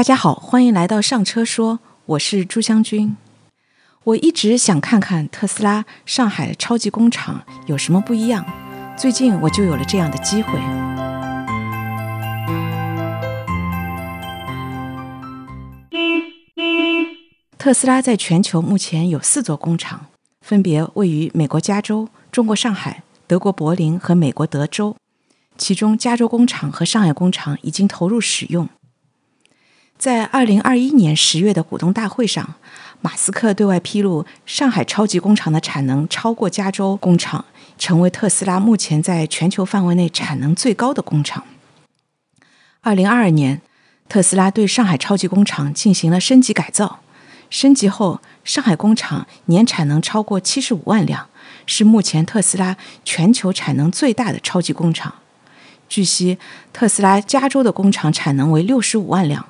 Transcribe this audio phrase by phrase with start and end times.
[0.00, 3.18] 大家好，欢迎来到上车说，我是朱香君。
[4.04, 8.42] 我一直想看看特斯拉上海超级工厂有什么不一样，
[8.96, 10.58] 最近我就有了这样的机会。
[17.58, 20.06] 特斯拉在全球目前有四座工厂，
[20.40, 24.96] 分别位于美国加州、中国上海、德国柏林和美国德州。
[25.58, 28.66] 其中，加州工厂和上海工厂已经投入使用。
[30.00, 32.54] 在二零二一年十月的股东大会上，
[33.02, 37.44] 马斯克对外披露，上海超级工厂的产能超过加州工厂，
[37.76, 41.44] 成为特斯拉目前在全球范围内产能最高的工厂。
[42.80, 43.60] 二零二二年，
[44.08, 47.00] 特斯拉对上海超级工厂进行了升级改造，
[47.50, 51.26] 升级后，上海工厂年产能超过七十五万辆，
[51.66, 55.16] 是目前特斯拉全球产能最大的超级工厂。
[55.90, 56.38] 据悉，
[56.72, 59.44] 特斯拉加州的工厂产能为六十五万辆，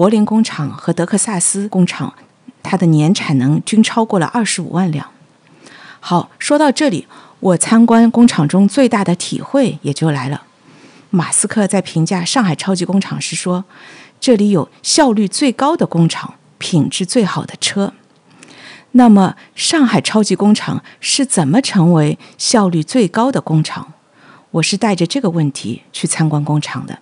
[0.00, 2.14] 柏林工厂和德克萨斯工厂，
[2.62, 5.06] 它的年产能均超过了二十五万辆。
[6.00, 7.06] 好，说到这里，
[7.40, 10.44] 我参观工厂中最大的体会也就来了。
[11.10, 13.66] 马斯克在评价上海超级工厂时说
[14.18, 17.92] ：“这里有效率最高的工厂，品质最好的车。”
[18.92, 23.92] 那么，上海超级工厂是怎么成为效率最高的工厂？
[24.52, 27.00] 我是带着这个问题去参观工厂的。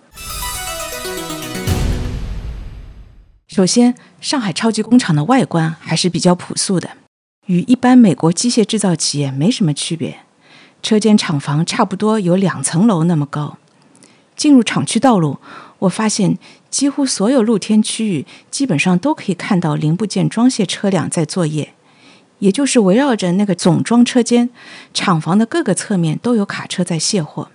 [3.49, 6.91] 首先，上海超级工厂的外观还是比较朴素的，
[7.47, 10.19] 与一般美国机械制造企业没什么区别。
[10.83, 13.57] 车间厂房差不多有两层楼那么高。
[14.35, 15.39] 进入厂区道路，
[15.79, 16.37] 我发现
[16.69, 21.73] 几乎所有露天区域基本上都可以看到零部件装卸车辆在作业。
[22.37, 24.51] 也就是围绕着那个总装车间，
[24.93, 27.49] 厂房的各个侧面都有卡车在卸货。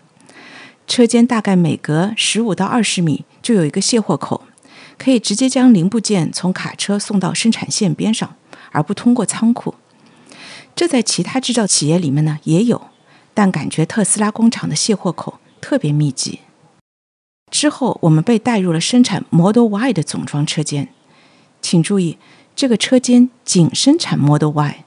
[0.88, 4.42] 车间大概每隔十五到二十米就有一个卸货口，
[4.98, 8.36] 可以直接将零部件从卡车送到生产线边上，
[8.72, 9.74] 而不通过仓库。
[10.74, 12.88] 这在其他制造企业里面呢也有，
[13.32, 16.40] 但感觉特斯拉工厂的卸货口特别密集。
[17.50, 20.88] 之后我们被带入了生产 Model Y 的总装车间，
[21.60, 22.18] 请注意。
[22.56, 24.84] 这个车间仅生产 Model Y，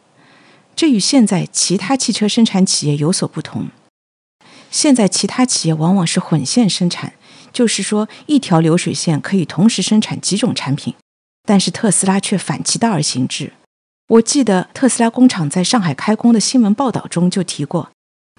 [0.73, 3.67] 这与现在其他汽车生产企业有所不同。
[4.71, 7.15] 现在其他企业往往是混线生产，
[7.57, 10.93] 就是说一条流水线可以同时生产几种产品，
[11.43, 13.51] 但是特斯拉却反其道而行之。
[14.09, 17.89] 我记得特斯拉工厂在上海开工的新闻报道中就提过，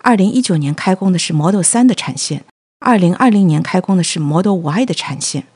[0.05, 2.45] 二零一九年开工的是 Model 3的产线，
[2.79, 5.49] 二零二零年开工的是 Model Y 的产线。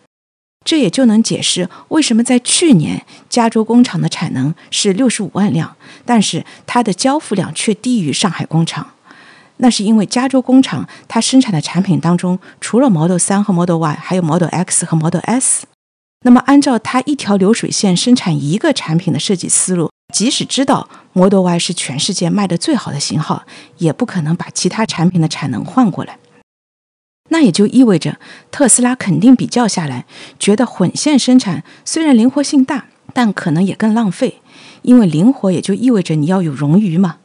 [0.65, 8.91] 这也就能解释为什么在去年加州工厂的产能是六十五万辆，但是它的交付量却低于上海工厂。
[9.59, 15.67] 那是因为加州工厂它生产的产品当中，除了 Model 3和 Model Y，还有 Model X 和 Model S。
[16.25, 23.45] 那么按照它一条流水线生产一个产品的设计思路，即使知道 Model Y 是全世界卖的最好的型号，
[23.79, 26.19] 也不可能把其他产品的产能换过来。
[27.31, 28.19] 那也就意味着，
[28.51, 30.05] 特斯拉肯定比较下来，
[30.39, 34.41] 觉得混线生产虽然灵活性大，但可能也更浪费。
[34.83, 37.19] 因为灵活也就意味着你要有冗余嘛。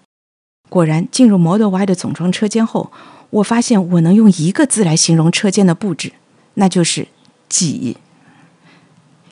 [0.70, 2.92] 果然，进入 Model Y 的总装车间后，
[3.30, 6.14] 我发现我能用一个字来形容车间的布置，
[6.56, 7.08] 那就是
[7.50, 7.98] 挤。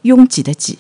[0.03, 0.78] 拥挤的挤，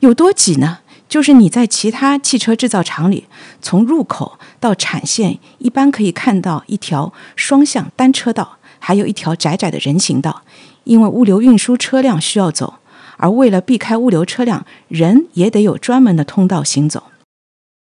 [0.00, 0.80] 有多挤呢？
[1.08, 3.26] 就是你在其他汽车制造厂里，
[3.62, 8.58] 从入口到产线，一般可以看到一条双向单车道。
[8.78, 10.42] 还有一条窄窄的人行道，
[10.84, 12.74] 因为物流运输车辆需要走，
[13.16, 17.04] 而为了避开物流车辆，人也得有专门的通道行走。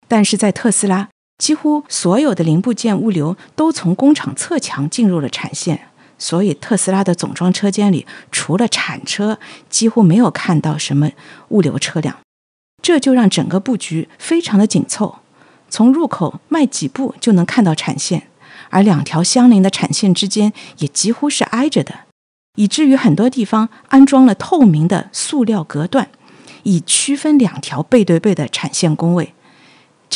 [0.08, 9.38] 但是在特斯拉，几乎所有的零部件物流都从工厂侧墙进入了产线，所以特斯拉的总装车间里除了产车，
[9.70, 11.12] 几乎没有看到什么
[11.50, 12.18] 物流车辆，
[12.82, 15.20] 这就让整个布局非常的紧凑，
[15.70, 18.28] 从入口迈几步就能看到产线。
[18.70, 21.94] 而两条相邻的产线之间也几乎是挨着的，
[22.56, 26.10] 以至于很多地方安装了透明的塑料隔断，
[26.64, 29.34] 以区分两条背对背的产线工位。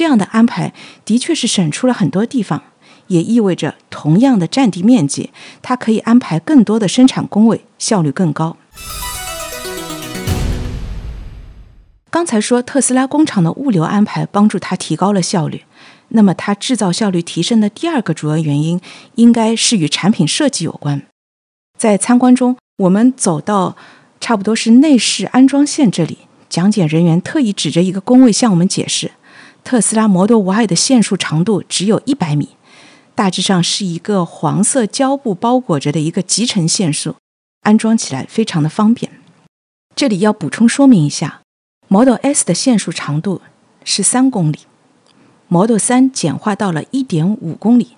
[0.02, 0.74] 这样的安排
[1.06, 2.64] 的确是省出了很多地方，
[3.06, 5.30] 也意味着同样的占地面积，
[5.62, 8.58] 它可以安排更多的生产工位，效率更高。
[12.10, 15.66] 刚才说特斯拉工厂的物流安排帮助它提高了效率。
[16.08, 18.82] 那么，它制造效率提升的第二个主要原因，
[19.14, 21.04] 应该是与产品设计有关。
[21.78, 23.78] 在参观中，我们走到
[24.20, 26.18] 差不多是内饰安装线这里，
[26.50, 29.12] 讲解人员特意指着一个工位向我们解释，
[29.64, 32.50] 特斯拉 Model Y 的线束长度只有一百米，
[33.16, 37.16] 大致上是一个黄色胶布包裹着的一个集成线束，
[37.62, 39.12] 安装起来非常的方便。
[39.96, 41.42] 这里要补充说明一下
[41.88, 43.42] ，Model S 的线束长度
[43.84, 44.60] 是三公里
[45.48, 47.98] ，Model 3简化到了一点五公里。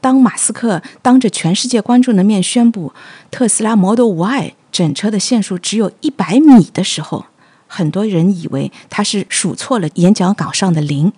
[0.00, 2.92] 当马斯克当着全世界观众的面宣布
[3.32, 7.26] 特斯拉 Model Y 整车的线束只有一百米的时候，
[7.68, 11.12] 很多人以为他是数错了演讲稿上的零。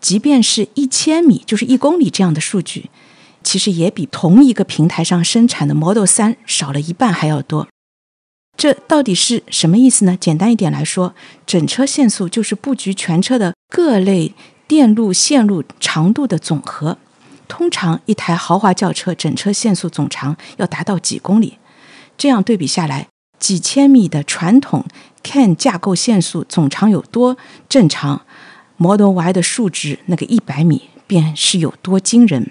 [0.00, 2.88] 即便是一千米，就是一公里这样的数据，
[3.44, 7.68] 其实也比同一个平台上生产的 Model 三少了一半还要多。
[8.56, 10.16] 这到底是什么意思呢？
[10.18, 11.14] 简单一点来说，
[11.46, 14.34] 整车限速就是布局全车的各类
[14.66, 16.98] 电路线路长度的总和。
[17.48, 21.58] 通常一台豪华轿车整车限速总长要达到几公里，
[22.18, 23.08] 这样对比下来，
[23.38, 24.84] 几千米的传统
[25.22, 27.36] CAN 架构线速总长有多
[27.68, 28.22] 正常
[28.76, 32.50] ，Model Y 的数值那个一百米便是有多惊人。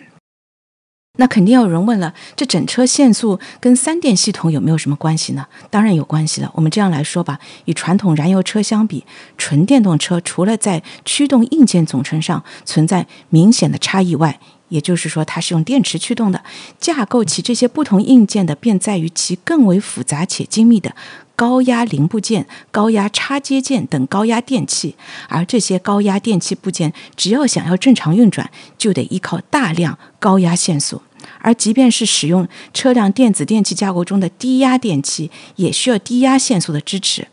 [1.17, 5.45] 那肯定有人问了，这整车限速跟三电系统有没有什么关系呢？
[5.69, 6.49] 当然有关系了。
[6.55, 9.03] 我们这样来说吧，与传统燃油车相比，
[9.37, 14.39] 纯电动车除了在驱动硬件总成上存在明显的差异外，
[14.71, 16.41] 也就是说它是用电池驱动的，
[16.79, 20.95] 架构起这些不同硬件的便在于其更为复杂且精密的
[21.35, 24.95] 高压零部件、高压插接件等高压电器，
[25.27, 31.01] 而这些高压电器部件只要想要正常运转，就得依靠大量高压线索。
[31.39, 37.27] 而即便是使用车辆电子电器架构中的低压电器，也需要低压线索的支持。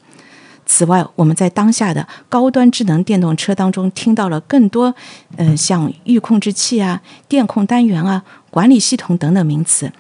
[0.70, 4.94] 此外，我们在当下的高端智能电动车当中听到了更多，
[5.38, 9.90] 嗯，像预控制器啊、电控单元啊、管理系统等等名词，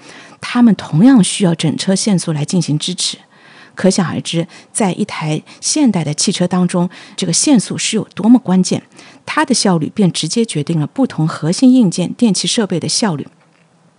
[0.42, 3.16] 它们同样需要整车线速来进行支持。
[3.74, 8.82] 可想而知，在一台现代的汽车当中，这个限速是有多么关键，
[9.24, 13.26] 它的效率便直接决定了不同核心硬件电气设备的效率。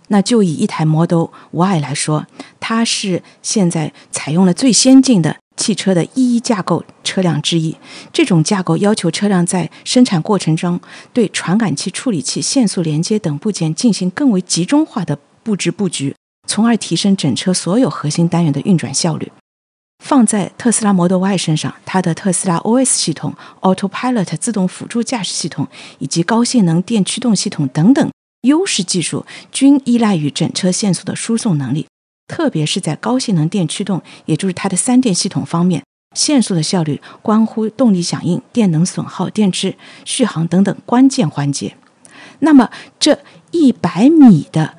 [0.08, 2.26] 那就以一台 Model Y 来说，
[2.60, 7.76] 它是现在采用了最先进的汽车的一一架构车辆之一。
[8.10, 10.80] 这种架构要求车辆在生产过程中
[11.12, 16.14] 对传感器、处理器、线速连接等部件进行更为集中化的布置布局，
[16.48, 19.30] 从而提升整车所有核心单元的运转效率。
[20.02, 25.68] 放在特斯拉 Model Y 身上，它的特斯拉 OS 系统、Autopilot 自动辅助驾驶系统
[25.98, 28.10] 以及高性能电驱动系统等等。
[28.48, 31.86] 优势技术均依赖于整车线速的输送能力，
[32.30, 35.82] 特别是在高性能电驱动，也就是它的三电系统方面，
[36.14, 39.74] 限速的效率关乎动力响应、电能损耗、电池
[40.04, 41.76] 续航等等关键环节。
[42.38, 43.18] 那么，这
[43.50, 44.76] 一百米的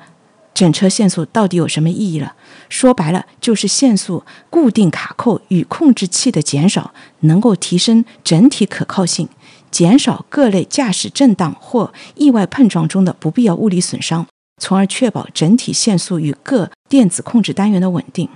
[0.54, 2.34] 整车限速到底有什么意义了？
[2.70, 9.28] 说白了，就是限速固定卡扣与控制器的减少，能够提升整体可靠性。
[9.70, 14.26] 减少各类驾驶震荡或意外碰撞中的不必要物理损伤，
[14.62, 18.28] 从而确保整体线速与各电子控制单元的稳定。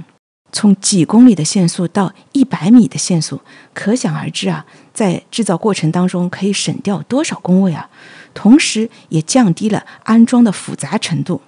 [0.50, 3.40] 从几公里的限速到一百米的限速，
[3.73, 7.88] 可想而知啊，在制造过程当中可以省掉多少工位啊！
[8.34, 11.40] 同时，也降低了安装的复杂程度，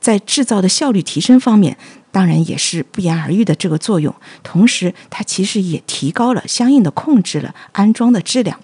[0.00, 1.76] 在制造的效率提升方面，
[2.12, 4.14] 当然也是不言而喻的这个作用。
[4.44, 8.60] 同时，它其实也提高了相应的控制了安装的质量。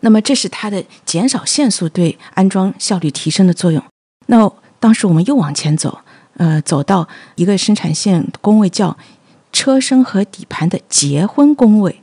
[0.00, 3.80] 那么，这是它的减少限速对安装效率提升的作用。
[4.26, 6.00] 那当时我们又往前走，
[6.38, 7.06] 呃，走到
[7.36, 8.96] 一个生产线工位叫
[9.52, 12.02] 车身和底盘的结婚工位。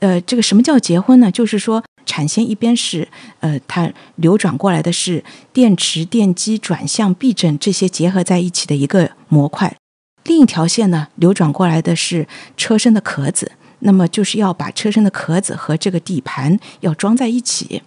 [0.00, 1.30] 呃，这个什么叫结婚呢？
[1.30, 3.08] 就是说，产线一边是
[3.40, 9.76] 呃，它流转过来的是电池、电机、转向、避震这些结合在一起的一个模块，
[10.24, 13.52] 另一条线呢，流转过来的是车身的壳子。
[13.80, 17.82] 那么就是要把车身的壳子和这个底盘要装在一起。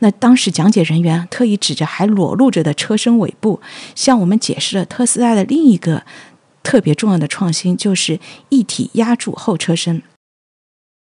[0.00, 3.60] 那当时讲解人员特意指着还裸露着的车身尾部，
[3.94, 6.04] 向我们解释了特斯拉的另一个
[6.62, 10.02] 特别重要的创新，就是一体压铸后车身。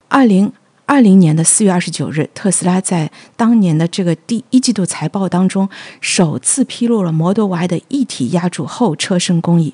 [0.07, 0.53] 二零
[0.85, 5.67] 二零年的四月二十九日，特斯拉在当年的这个第一季度财报当中，
[5.99, 9.73] 首次披露了 Model Y 的一体压铸后车身工艺。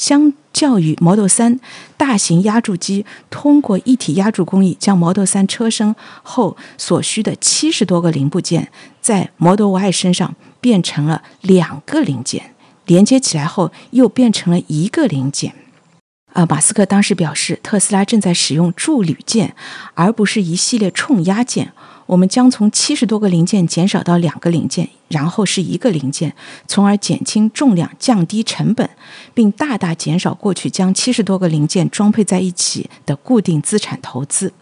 [0.00, 1.58] 相较于 Model 3，
[1.98, 12.54] 大型压铸机通过一体压铸工艺，将 Model 3车身后所需的七十多个零部件，在 Model Y 身上变成了两个零件，
[12.86, 15.52] 连接起来后又变成了一个零件。
[16.32, 19.54] 啊，马斯克当时表示，特斯拉正在使用铸铝件，
[19.92, 21.74] 而不是一系列冲压件。
[22.10, 26.34] 我们将从七十多个零件减少到两个零件，然后是一个零件，
[26.66, 28.90] 从而减轻重量、降低成本，
[29.32, 34.52] 并大大减少过去将七十多个零件装配在一起的固定资产投资。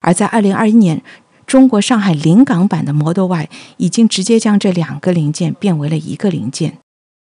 [0.00, 1.02] 而在二零二一年，
[1.46, 3.48] 中国上海临港版的 Model Y
[3.78, 6.76] 已经直接将这两个零件变为了一个零件。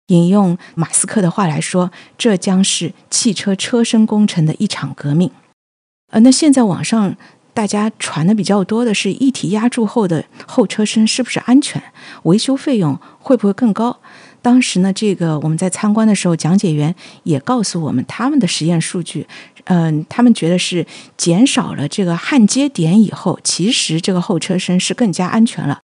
[0.08, 5.32] 引用马斯克的话来说，这将是汽车车身工程的一场革命。
[6.12, 7.18] 呃，那现在网上
[7.58, 11.82] 大家传的比较多的是一体压铸后的后车身是不是安全，
[12.22, 14.00] 维修费用会不会更高？
[14.44, 19.26] 当时呢，这个我们在参观的时候，讲解员也告诉我们他们的实验数据，
[19.64, 20.86] 嗯，他们觉得是
[21.18, 25.80] 减少了这个焊接点以后，其实这个后车身是更加安全了。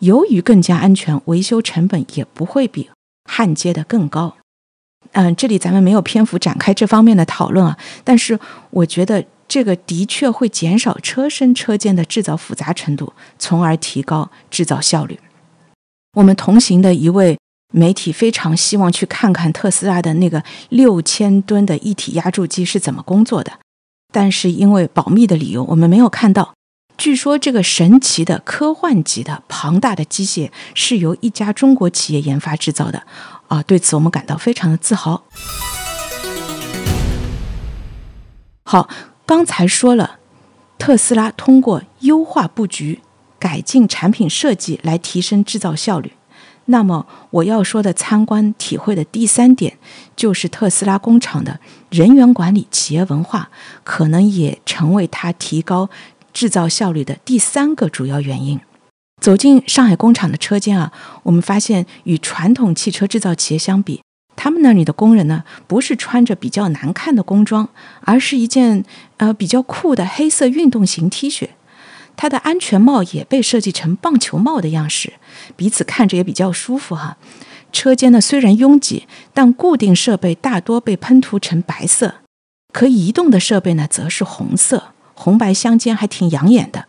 [0.00, 2.88] 由于更加安全，维修成本也不会比
[3.28, 4.36] 焊接的更高。
[5.10, 8.38] 嗯，这里咱们没有篇幅展开这方面的讨论啊，但是
[8.70, 15.18] 我觉得这个的确会减少车身车间的制造复杂程度，从而提高制造效率。
[16.14, 17.36] 我们同行的一位。
[17.72, 23.58] 媒体非常希望去看看特斯拉的那个六千吨的一体压铸机是怎么工作的，
[24.12, 26.54] 但是因为保密的理由，我们没有看到。
[26.96, 33.02] 据说这个神奇的科幻级的庞大的机械是由一家中国企业研发制造的，
[33.48, 35.24] 啊，对此我们感到非常的自豪。
[38.64, 38.88] 好，
[39.26, 40.20] 刚才说了，
[40.78, 43.00] 特斯拉通过优化布局、
[43.40, 46.12] 改进产品设计来提升制造效率。
[46.66, 49.78] 那么我要说的参观体会的第三点，
[50.14, 51.58] 就是特斯拉工厂的
[51.90, 53.50] 人员管理、企业文化，
[53.82, 55.90] 可能也成为它提高
[56.32, 58.60] 制造效率的第三个主要原因。
[59.20, 60.92] 走进上海工厂的车间啊，
[61.24, 64.02] 我们发现与传统汽车制造企业相比，
[64.36, 67.68] 他们那里的工人呢，不是穿着比较难看的工装，
[68.02, 68.84] 而是一件
[69.16, 71.48] 呃比较酷的黑色运动型 T 恤。
[72.18, 75.14] 它的安全帽也被设计成棒球帽的样式，
[75.56, 77.16] 彼此看着也比较舒服哈。
[77.72, 82.16] 车间呢虽然拥挤，但固定设备大多被喷涂成白色，
[82.72, 86.86] 可移动的设备呢则是红色，红白相间，还挺养眼的。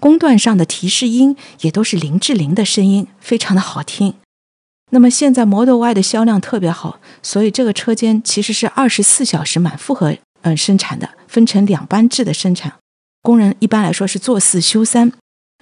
[0.00, 4.14] 工段上的提示音也都是林志玲的声音，非常的好听。
[4.90, 12.72] 那么现在 Model Y 的销量特别好，所以这个车间其实是二十四小时满负荷嗯生产的，分成两班制的生产。
[13.22, 15.12] 工人一般来说是做四休三，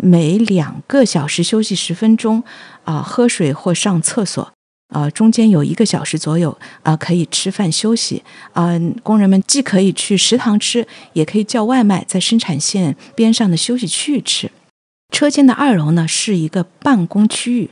[0.02, 2.42] 每两个小时休息十分钟，
[2.84, 4.52] 啊，喝水或上厕所，
[4.94, 14.50] 啊，中间有一个小时左右啊可以吃饭休息，啊，工人们既可以去食堂吃，也可以叫外卖，在生产线边上的休息区域吃。
[15.12, 17.70] 车间的二楼呢是一个办公区域，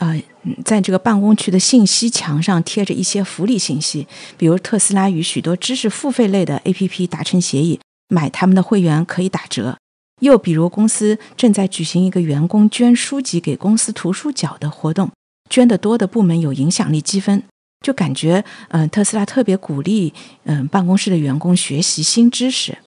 [0.00, 0.20] 呃，
[0.64, 7.78] 在这个办公区的信息墙上贴着一些福利信息，比如特斯拉与许多知识付费类的 APP 达成协议。
[8.08, 9.76] 买他们的会员可以打折，
[10.20, 15.10] 又比如公司正在举行一个员工捐书籍给公司图书角的活动，
[15.48, 17.44] 捐得多的部门有影响力积分，
[17.84, 20.12] 就感觉嗯特斯拉特别鼓励
[20.44, 22.78] 嗯办公室的员工学习新知识。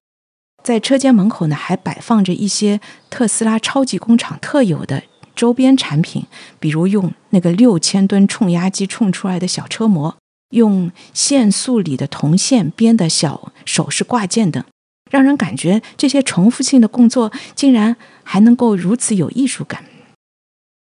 [0.61, 5.03] 在车间门口呢，还摆放着一些特斯拉超级工厂特有的
[5.35, 6.25] 周边产品，
[6.59, 10.15] 比如用那个六千吨冲压机冲出来的小车模，
[10.51, 14.63] 用线束里的铜线编的小首饰挂件等。
[15.11, 19.83] 让人感觉这些重复性的工作竟然还能够如此有艺术感，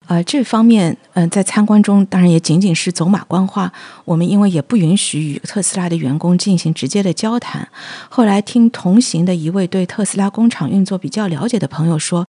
[0.06, 3.72] 呃，这方面，嗯，在参观中当然也仅仅是走马观花。
[4.04, 7.68] 我们因为也不允许与特斯拉的员工进行直接的交谈。
[8.10, 12.26] 后来听同行的一位对特斯拉工厂运作比较了解的朋友说，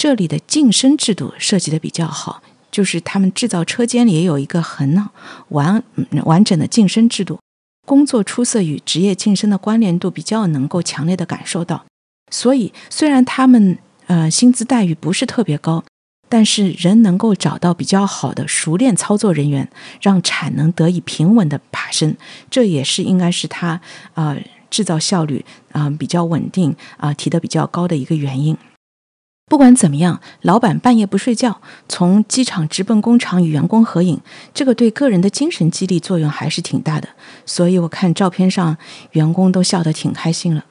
[0.00, 5.06] 这里的晋升制度设计的比较好，就是他们制造车间里也有一个很
[5.50, 5.82] 完
[6.24, 7.38] 完整的晋升制度。
[7.86, 11.84] 工作出色与职业晋升的关联度比较能够强烈的感受到，
[12.30, 13.76] 所以虽然他们
[14.06, 15.84] 呃薪资待遇不是特别高，
[16.30, 22.16] 但是仍能够找到比较好的熟练操作人员，让产能得以平稳的爬升，
[22.48, 23.78] 这也是应该是他
[24.14, 24.34] 啊
[24.70, 28.56] 制造效率啊比较稳定啊提的比较高的一个原因。
[29.50, 34.20] 不管怎么样，老板半夜不睡觉，从机场直奔工厂与员工合影，
[34.54, 37.08] 这个对个人的精神激励作用还是挺大的。
[37.44, 38.76] 所以我看照片上，
[39.10, 40.64] 员工都笑得挺开心了。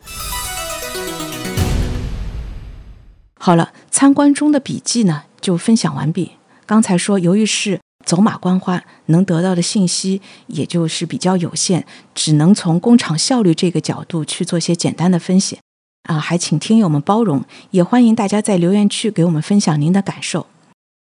[3.38, 6.32] 好了，参观中的笔记呢就分享完毕。
[6.66, 15.60] 刚才说，由于是走马观花，能得到的信息也就是比较有限，只能从工厂效率这个角度去做些简单的分析。
[16.10, 20.48] 啊，还请听友们包容，也欢迎大家在留言区给我们分享您的感受。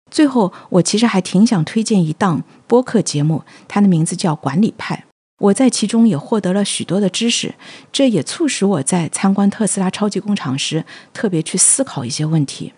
[0.09, 4.95] 最后，我其实还挺想推荐一档播客节目，它的名字叫《管理派》，
[5.39, 7.53] 我在其中也获得了许多的知识，
[7.91, 12.71] 这也促使我在参观特斯拉超级工厂时特别去思考一些问题。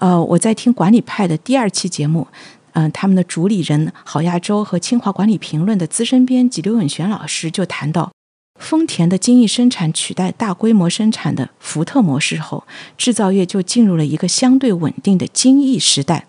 [0.00, 2.28] 呃，我在听《管理派》的第二期节目，
[2.74, 8.12] 嗯，他们的主理人郝亚洲和清华管理评论的资深编辑刘永玄老师就谈到。
[8.58, 16.26] 丰田的精益生产取代大规模生产的福特模式后，制造业就进入了一个相对稳定的精益时代。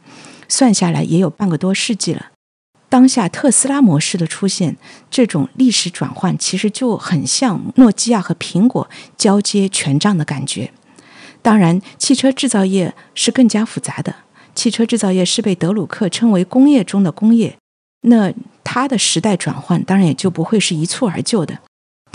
[0.48, 2.27] 算下来也有半个多世纪了。
[2.88, 4.77] 当下特斯拉模式的出现，
[5.10, 10.72] 这种历史转换其实就很像诺基亚和苹果交接权杖的感觉。
[11.41, 14.15] 当然，汽车制造业是更加复杂的。
[14.53, 17.58] 汽车制造业是被德鲁克称为工业中的工业，
[18.01, 18.32] 那
[18.63, 21.60] 它的时代转换当然也就不会是一蹴而就的。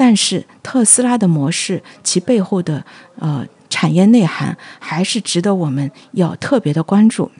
[0.00, 7.30] 但是特斯拉的模式，其背后的呃产业内涵还是值得我们要特别的关注。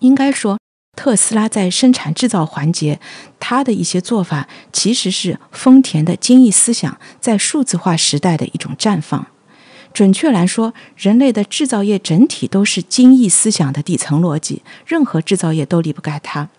[0.00, 0.58] 应该说。
[0.94, 3.00] 特斯拉在生产制造环节，
[3.40, 9.26] 它的一些做法其实是丰田的精益思想在数字化时代的一种绽放。
[9.94, 16.50] 准确来说，人类的制造业整体都是精益思想的底层逻辑，任何制造业都离不开它。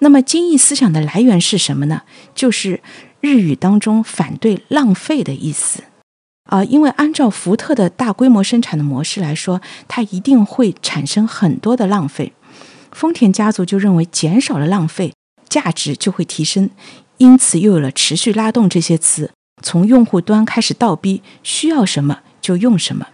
[0.00, 2.02] 那么，精益思想的来源是什么呢？
[2.34, 2.82] 就是
[3.22, 5.84] 日语当中反对浪费的意思
[6.50, 12.32] 啊，因为按照福特的大规模生产的模式来说，它一定会产生很多的浪费。
[12.90, 15.14] 丰田家族就认为，减少了浪费，
[15.48, 16.68] 价值就会提升，
[17.18, 19.30] 因此又有了“持续拉动”这些词，
[19.62, 23.06] 从用户端开始倒逼，需要什么就用什么。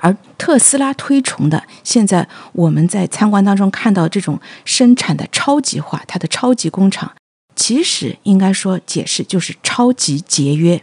[0.00, 7.12] 而特斯拉推崇的，现在我们在参观当中看到这种生产的超级化，它的超级工厂，
[7.54, 10.82] 其实应该说解释就是超级节约，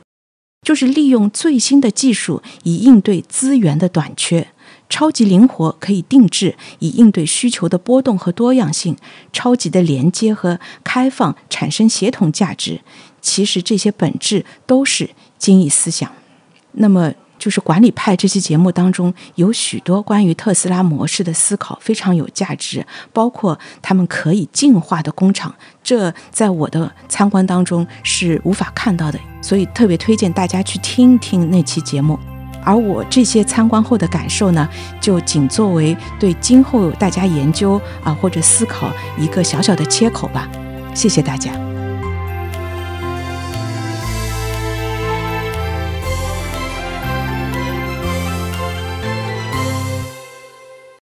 [0.62, 4.48] 就是利用最新的技术以应对资源的短缺。
[4.90, 8.96] 超级灵活，可以定制，以应对需求的波动和多样性；
[9.32, 12.82] 超级的连接和开放，产生协同价值。
[13.22, 16.12] 其实这些本质都是精益思想。
[16.74, 22.86] 那么，就是管理派这期节目当中有许多关于特斯拉模式的思考，非常有价值。
[23.12, 32.20] 包括他们可以进化的工厂，这在我的参观当中是无法看到的，所以特别推荐大家去听一听那期节目。
[32.64, 34.70] 而我这些参观后的感受呢，
[35.00, 40.48] 就仅作为对今后大家研究啊或者思考一个小小的切口吧。
[40.94, 41.71] 谢谢大家。